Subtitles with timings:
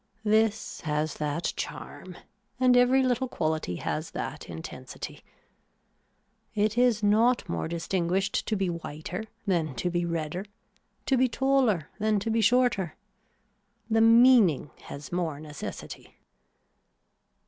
[0.23, 2.17] This has that charm
[2.59, 5.21] and every little quality has that intensity.
[6.55, 10.45] It is not more distinguished to be whiter than to be redder,
[11.05, 12.95] to be taller than to be shorter.
[13.91, 16.15] The meaning has more necessity.